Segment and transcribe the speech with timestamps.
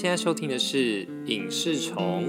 [0.00, 2.22] 现在收听的是《影视虫》。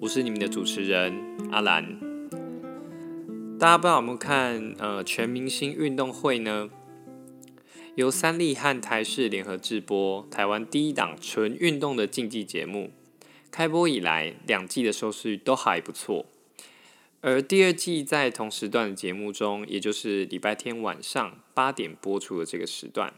[0.00, 1.12] 我是你们的主持人
[1.52, 1.84] 阿兰。
[3.58, 6.70] 大家不知道有没有看呃全明星运动会呢？
[7.96, 12.90] 由三立和台视联合制播，台湾第一档纯运动的竞技节目。
[13.52, 16.26] 开播以来，两季的收视率都还不错。
[17.20, 23.14] 而第二季在同时段的节目中，也就是礼拜天晚上八点播出的这个时段，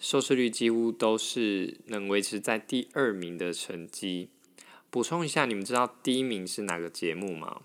[0.00, 4.30] 收视率几乎都是能维持在第二名的成绩。
[4.88, 7.60] 补充一下，你们知道第一名是哪个节目吗？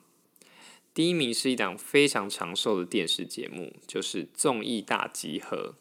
[0.94, 5.74] 第一名是一档非常长寿的电视节目，就是《综艺大集合》，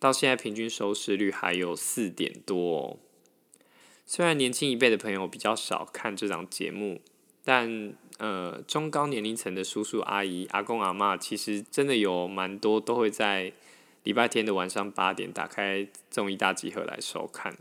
[0.00, 2.98] 到现在平均收视率还有四点多哦。
[4.04, 7.00] 虽然年轻一辈的朋友比较少看这档节目，
[7.44, 13.52] 但呃，中高年龄层的叔叔阿姨、阿公阿妈，其实真的有蛮多都会在
[14.02, 15.78] 礼拜天的晚上八点打开
[16.10, 17.56] 《综艺大集合》来收看。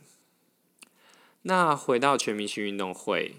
[1.44, 3.36] 那回到全明星运动会，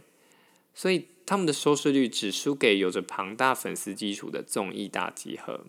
[0.72, 5.66] 所以他们的收视率只输给有着庞大粉丝基础的综艺大集合。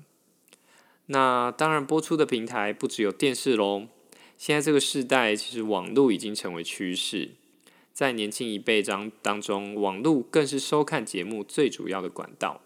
[1.11, 3.87] 那当然，播出的平台不只有电视喽。
[4.37, 7.31] 现在这个时代，其实网络已经成为趋势，
[7.91, 12.61] 在年轻一辈当当中，网络更是收看节目最主要的管道。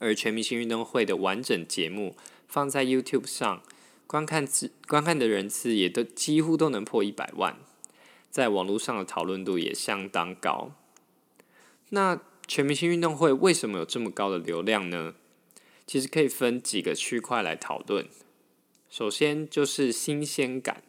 [0.00, 2.16] 而全明星运动会的完整节目
[2.48, 3.62] 放在 YouTube 上，
[4.08, 7.56] 观看次观看的人次也都几乎都能破一百万。
[8.28, 10.72] 在网络上的讨论度也相当高。
[11.90, 15.14] 那全明星运动会为什么有这么高的流量呢？
[15.92, 18.06] 其实可以分几个区块来讨论。
[18.88, 20.82] 首先就是新鲜感。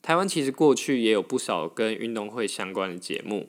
[0.00, 3.48] 台湾其实过去也有不少跟运动会相关的节目，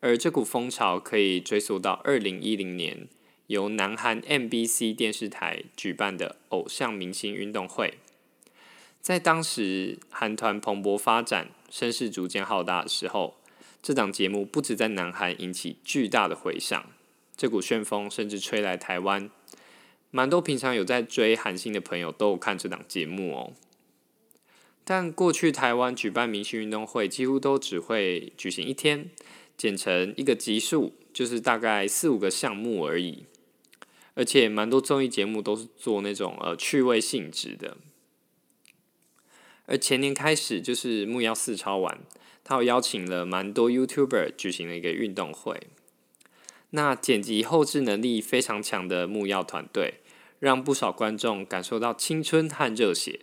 [0.00, 3.06] 而这股风潮可以追溯到二零一零年
[3.48, 7.98] 由南韩 MBC 电视台举办的偶像明星运动会。
[9.02, 13.34] 在当时韩团蓬勃发展、声势逐渐浩大的时候，
[13.82, 16.90] 这档节目不止在南韩引起巨大的回响，
[17.40, 19.30] 这股旋风甚至吹来台湾，
[20.10, 23.54] 蛮多平常有在追韩星的朋友都有看这档节目哦。
[24.84, 29.08] 但过去台湾举办明星运动会，几乎都只会举行一天，
[29.56, 33.24] 剪成一个集数，就是大概四五个项目而已，
[34.12, 37.78] 而且蛮多综艺节目都是做那种呃趣味性质的。
[39.64, 42.00] 而前年开始，就是木曜四超玩，
[42.44, 45.58] 他有邀请了蛮多 YouTuber 举行了一个运动会。
[46.70, 49.94] 那剪辑后置能力非常强的木曜团队，
[50.38, 53.20] 让不少观众感受到青春和热血，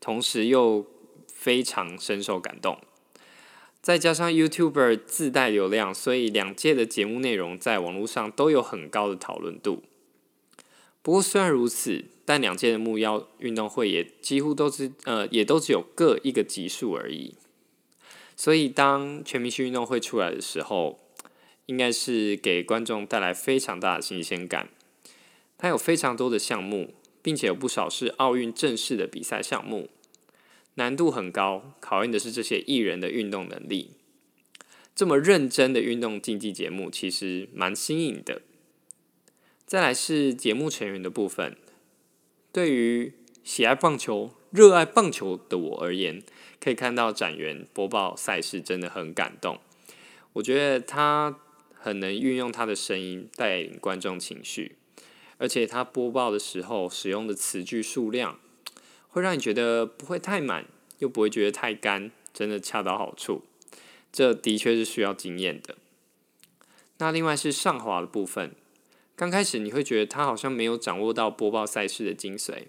[0.00, 0.86] 同时又
[1.26, 2.78] 非常深受感动。
[3.82, 9.84] 再加上 YouTuber 自带流量，所以两届的节目内容在网络上都有很高的讨论度。
[11.02, 17.36] 不过虽然如此，但两届的木曜运动会也几乎都是呃，也都只有各一个级数而已。
[18.34, 20.98] 所以当全明星运动会出来的时候，
[21.66, 24.68] 应该是给观众带来非常大的新鲜感。
[25.58, 29.88] 它有非常多的项目，并且有不少是奥运正式的比赛项目，
[30.74, 33.92] 难度很高，考验的是这些艺人的运动能力。
[34.94, 38.42] 这么认真的运动竞技节目，其实蛮新颖的。
[39.66, 41.56] 再来是节目成员的部分。
[42.52, 43.12] 对于
[43.42, 46.22] 喜爱棒球、热爱棒球的我而言，
[46.60, 49.58] 可以看到展员播报赛事真的很感动。
[50.34, 51.40] 我觉得他
[51.86, 54.74] 很能运用他的声音带领观众情绪，
[55.38, 58.40] 而且他播报的时候使用的词句数量，
[59.06, 60.66] 会让你觉得不会太满，
[60.98, 63.44] 又不会觉得太干，真的恰到好处。
[64.10, 65.76] 这的确是需要经验的。
[66.98, 68.56] 那另外是上滑的部分。
[69.14, 72.64] 刚开始你会觉得他好像没有掌握到播报赛事的精髓，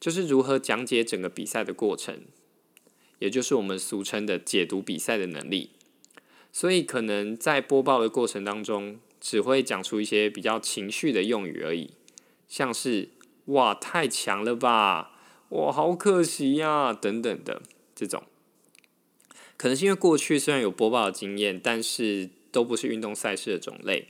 [0.00, 2.22] 就是如何讲解整个比赛的过程，
[3.18, 5.72] 也就是我们俗称的解读比赛的能力。
[6.52, 11.92] 所以可能在播报的过程当中，只会讲出一些比较情绪的用语而已，
[12.48, 13.10] 像是
[13.46, 15.12] “哇，太强了吧
[15.50, 17.62] ”“哇，好可惜呀”等等的
[17.94, 18.24] 这种。
[19.56, 24.08] 可能是因为过去虽然有播报的经验，但是都不是运动赛事的种类。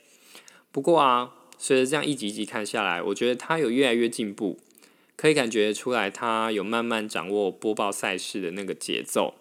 [0.70, 1.34] 不过啊。
[1.60, 4.60] 随着这样一集集看下来，我觉得他有越来越进步，
[5.16, 9.34] 可以感觉出来他有慢慢掌握播报赛事的那个节奏，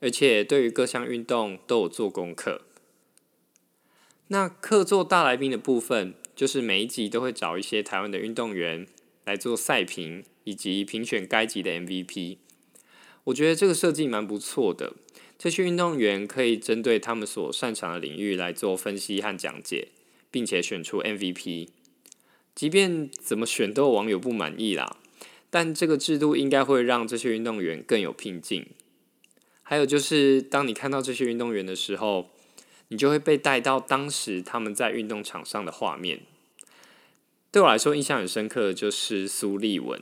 [0.00, 2.62] 而且对于各项运动都有做功课。
[4.28, 8.86] 那客座大来宾的部分，就是每一集都会找一些台湾的运动员
[9.24, 12.38] 来做赛评以及评选该集的 MVP。
[13.24, 14.94] 我觉得这个设计蛮不错的。
[15.38, 19.88] 这些运动员可以针对他们所擅长的领域来做分析和讲解，
[20.30, 21.68] 并且选出 MVP。
[22.54, 24.96] 即便怎么选都有网友不满意啦，
[25.50, 28.66] 但这个制度应该会让这些运动员更有拼劲。
[29.68, 32.30] 还有就是，当你看到这些运动员的时候，
[32.86, 36.20] 你就会被带到当时他们在运动场上的画面。
[37.50, 40.00] 对我来说，印象很深刻的就是苏利文。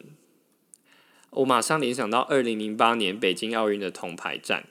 [1.30, 4.66] 我马上联想到二零零八年北京奥运的铜牌战。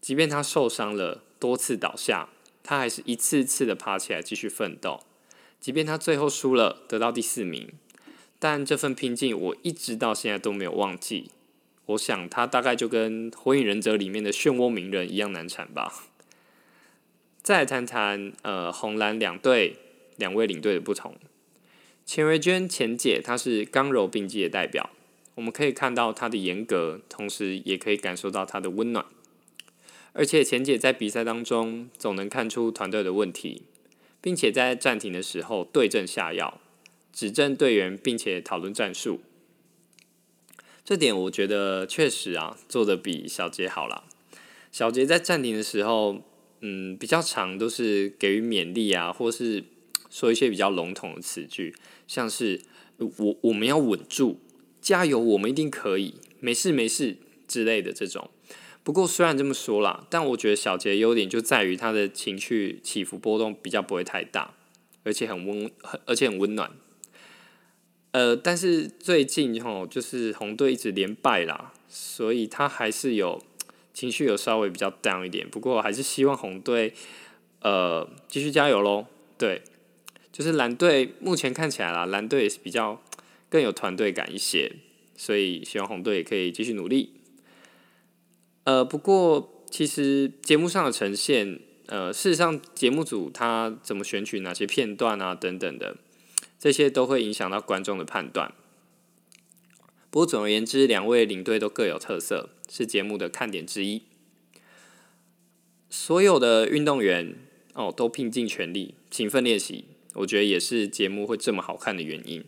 [0.00, 2.28] 即便他受伤了，多次倒下，
[2.62, 5.00] 他还是一次次的爬起来继续奋斗。
[5.58, 7.72] 即便他最后输了，得到第四名，
[8.38, 11.32] 但这份拼劲我一直到现在都没有忘记。
[11.92, 15.92] 我想他大概就跟《火影忍者》里面的漩涡鸣人一样难缠吧。
[17.42, 19.76] 再谈谈呃红蓝两队
[20.16, 21.16] 两位领队的不同。
[22.04, 24.90] 钱维娟钱姐她是刚柔并济的代表，
[25.34, 29.04] 我们可以看到她的严格，同时也可以感受到她的温暖。
[30.12, 33.62] 而且钱姐在比赛当中总能看出团队的问题，
[34.20, 36.60] 并且在暂停的时候对症下药，
[37.12, 39.20] 指正队员，并且讨论战术。
[40.84, 44.04] 这点我觉得确实啊，做的比小杰好了。
[44.72, 46.22] 小杰在暂停的时候，
[46.60, 49.64] 嗯，比较长都是给予勉励啊，或是
[50.10, 51.74] 说一些比较笼统的词句，
[52.08, 52.60] 像是
[52.98, 54.40] “我我们要稳住，
[54.80, 58.30] 加油，我们一定可以，没事没事”之类的这种。
[58.82, 64.54] 不过虽然这么说啦，但我觉得小杰优点就在于他的情绪起伏波动比较不会太大，
[65.04, 65.70] 而且很温，
[66.06, 66.72] 而且很温暖。
[68.12, 73.42] 呃，但是最近吼就是红队一直连败啦，所以他还是有
[73.92, 75.48] 情绪有稍微比较 down 一点。
[75.48, 76.92] 不过还是希望红队
[77.60, 79.06] 呃继续加油喽。
[79.38, 79.62] 对，
[80.30, 83.02] 就是蓝队目前看起来啦，蓝队也是比较
[83.48, 84.72] 更有团队感一些，
[85.16, 87.14] 所以希望红队也可以继续努力。
[88.64, 95.96] 呃，不过其实节目上的呈现，呃，事实上节目组他怎么选取哪些片段啊，等等的，
[96.62, 98.54] 这些都会影响到观众的判断。
[100.10, 104.02] 不过总而言之，两位领队都各有特色，是节目的看点之一。
[105.90, 107.34] 所有的运动员
[107.74, 112.44] 哦，都拼尽全力，勤奋练习，我觉得也是节目会这么好看的原因。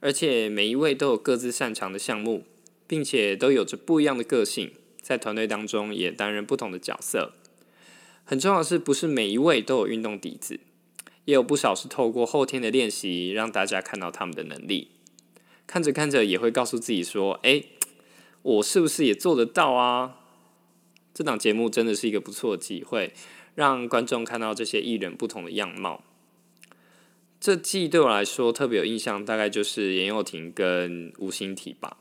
[0.00, 2.44] 而且每一位都有各自擅长的项目，
[2.86, 4.72] 并且都有着不一样的个性。
[5.00, 7.32] 在团队当中也担任不同的角色。
[8.24, 10.60] 很重要的是，不是每一位都有运动底子，
[11.26, 14.92] 也有不少是透过后天的练习，让大家看到他们的能力。
[15.66, 17.64] 看着看着，也会告诉自己说：“哎，
[18.42, 20.20] 我是不是也做得到啊？”
[21.12, 23.12] 这档节目真的是一个不错的机会，
[23.54, 26.04] 让观众看到这些艺人不同的样貌。
[27.40, 31.96] 这季对我来说特别有印象，大概就是严幼婷跟吴欣体吧。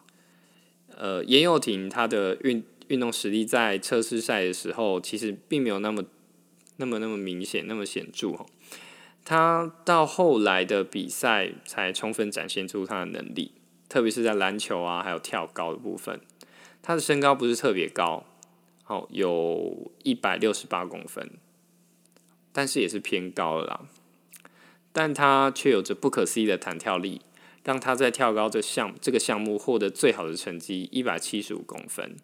[0.95, 6.04] 呃，严幼婷她的运运动实力在测试赛的时候，其实并没有那么、
[6.77, 8.45] 那么、那么明显、那么显著。
[9.25, 13.54] 他到后来的比赛才充分展现出他的能力，
[13.89, 16.22] 特别是在篮球啊，还有跳高的部分。
[16.83, 18.24] 他的身高不是特别高，
[18.83, 21.31] 好有一百六十八公分，
[22.54, 23.82] 但是也是偏高了啦。
[24.94, 27.22] 但他却有着不可思议的弹跳力，
[27.63, 32.15] 让他在跳高这项这个项目获得最好的成绩一百七十五公分。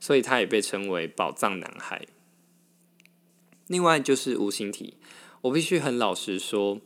[0.00, 2.06] 所以他也被称为“宝藏男孩”。
[3.68, 4.94] 另外就是无形体，
[5.42, 6.80] 我必须很老实说，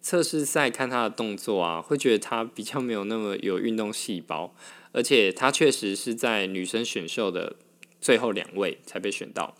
[0.00, 4.54] 测试赛看他的动作啊，会觉得他比较没有那么有运动细胞，
[4.92, 7.56] 而且他确实是在女生选秀的
[8.00, 9.56] 最后两位才被选到。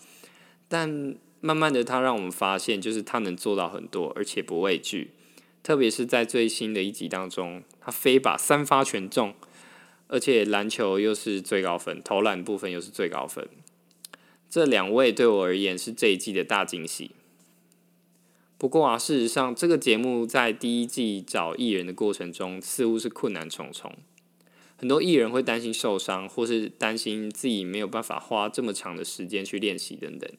[0.68, 5.12] 但慢慢的，他让我们发现，就是他能做到很多，而且不畏惧。
[5.62, 9.34] 特别是在最新的一集当中，他飞把三发全中。
[10.12, 13.48] 而且篮球又是最高分，投篮部分又是最高分，
[14.48, 17.12] 这两位对我而言是这一季的大惊喜。
[18.60, 23.90] 不过啊，事实上这个节目在第一季找艺人的过程中似乎是困难重重，
[24.76, 30.30] 很多艺人会担心受伤，或是担心自己没有办法花这么长的时间去练习等等。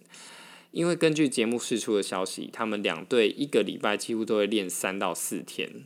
[0.70, 5.86] 因为根据节目释出的消息，他们两队一个礼拜几乎都会练三到四天，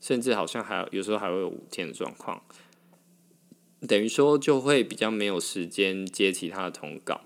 [0.00, 2.42] 甚至好像还有有时候还会有五天的状况。
[3.86, 7.20] 等于说就会比较没有时间接其他的通告。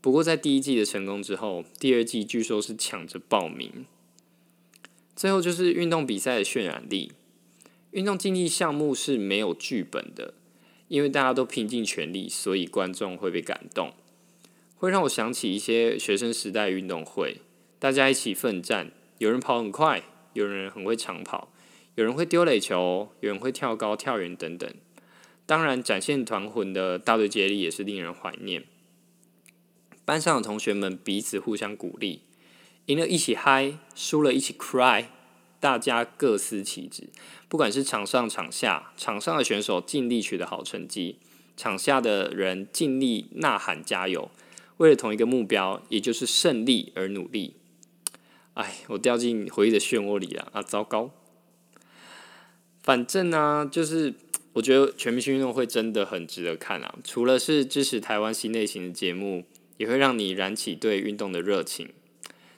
[0.00, 3.84] 不过在第一季的成功之后，第二季据说是抢着报名。
[5.14, 7.12] 最后就是运动比赛的渲染力。
[7.90, 10.32] 运动竞技项目是没有剧本的，
[10.88, 13.92] 因为大家都拼尽全力，所以观众会被感动，
[14.76, 17.38] 会让我想起一些学生时代运动会，
[17.78, 21.52] 大家一起奋战，有人跑很快，有人很会长跑，
[21.96, 24.72] 有人会丢垒球，有人会跳高、跳远等等。
[25.44, 28.64] 当然，展现团魂的大队接力也是令人怀念。
[30.04, 32.22] 班上的同学们彼此互相鼓励，
[32.86, 35.06] 赢了一起嗨，输了一起 cry，
[35.60, 37.08] 大家各司其职。
[37.48, 41.18] 不管是场上场下，场上的选手尽力取得好成绩，
[41.56, 44.30] 场下的人尽力呐喊加油，
[44.78, 47.54] 为了同一个目标，也就是胜利而努力。
[48.54, 50.62] 哎，我掉进回忆的漩涡里了啊！
[50.62, 51.10] 糟糕。
[52.82, 54.14] 反正呢，就是
[54.54, 56.98] 我觉得全明星运动会真的很值得看啊！
[57.04, 59.44] 除了是支持台湾新类型的节目，
[59.80, 61.88] 也会让你燃起对运动的热情。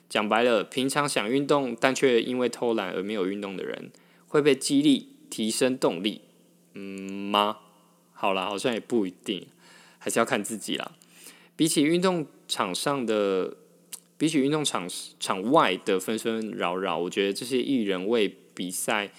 [0.09, 3.91] 讲白了，平常想运动但却因为偷懒而没有运动的人，
[4.27, 6.19] 会被激励提升动力，
[6.73, 7.59] 嗯吗？
[8.11, 9.47] 好了，好像也不一定，
[9.99, 10.91] 还是要看自己啦。
[11.55, 13.55] 比起运动场上的，
[14.17, 19.11] 比起运动场场外的纷纷扰扰，我觉得这些艺人为比赛。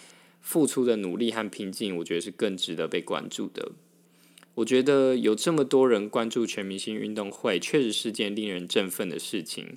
[0.47, 3.73] 付出的努力和拼劲，我觉得是更值得被关注的。
[4.57, 9.77] 我觉得有这么多人关注全明星运动会，确实是件令人振奋的事情，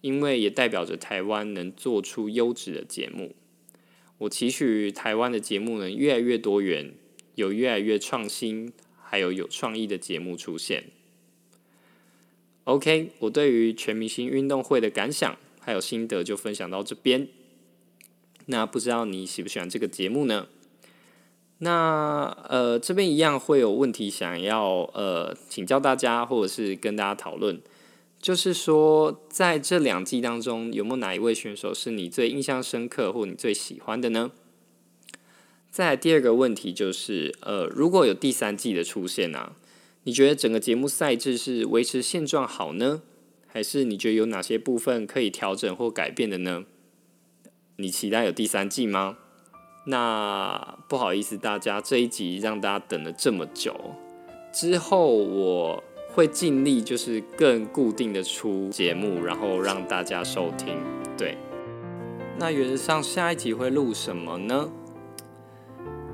[0.00, 3.36] 因为也代表着台湾能做出优质的节目。
[4.18, 6.94] 我期许台湾的节目能越来越多元，
[7.36, 10.86] 有越来越创新，还有有创意的节目出现。
[12.64, 17.28] OK，我对于全明星运动会的感想还有心得就分享到这边。
[18.46, 20.48] 那不知道你喜不喜欢这个节目呢？
[21.58, 27.60] 那呃，这边一样会有问题想要呃请教大家，或者是跟大家讨论，
[28.20, 34.30] 就是说在这两季当中，有没有哪一位选手是你最印象深刻或你最喜欢的呢？
[35.70, 39.56] 再第二个问题就是，呃，如果有第三季的出现啊，
[40.04, 43.02] 你觉得整个节目赛制是维持现状好呢，
[43.46, 46.64] 还是你觉得有哪些部分可以调整或改变的呢？
[47.76, 49.18] 你期待有第三季吗？
[49.84, 53.74] 那不好意思，大家这一集让大家等了这么久，
[54.52, 55.82] 之后我
[56.14, 60.76] 会尽力就是更固定的出节目，然后让大家收听。
[61.16, 61.36] 对，
[62.38, 64.68] 那原则上下一集会录什么呢？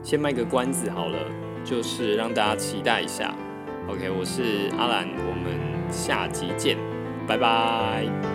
[0.02, 1.18] 先卖个关子好了，
[1.64, 3.34] 就是让大家期待一下。
[3.88, 6.76] OK，我是阿兰，我们下集见，
[7.26, 8.33] 拜拜。